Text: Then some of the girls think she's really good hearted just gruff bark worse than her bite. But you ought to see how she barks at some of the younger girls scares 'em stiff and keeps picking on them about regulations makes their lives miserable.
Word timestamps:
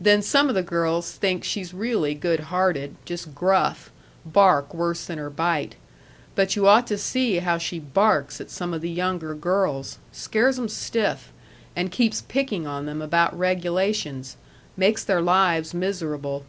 Then 0.00 0.22
some 0.22 0.48
of 0.48 0.54
the 0.54 0.62
girls 0.62 1.10
think 1.14 1.42
she's 1.42 1.74
really 1.74 2.14
good 2.14 2.38
hearted 2.54 2.94
just 3.04 3.34
gruff 3.34 3.90
bark 4.24 4.72
worse 4.72 5.04
than 5.06 5.18
her 5.18 5.28
bite. 5.28 5.74
But 6.36 6.54
you 6.54 6.68
ought 6.68 6.86
to 6.86 6.96
see 6.96 7.38
how 7.38 7.58
she 7.58 7.80
barks 7.80 8.40
at 8.40 8.48
some 8.48 8.72
of 8.72 8.80
the 8.80 8.88
younger 8.88 9.34
girls 9.34 9.98
scares 10.12 10.56
'em 10.56 10.68
stiff 10.68 11.32
and 11.74 11.90
keeps 11.90 12.22
picking 12.28 12.64
on 12.64 12.86
them 12.86 13.02
about 13.02 13.36
regulations 13.36 14.36
makes 14.76 15.02
their 15.02 15.20
lives 15.20 15.74
miserable. 15.74 16.44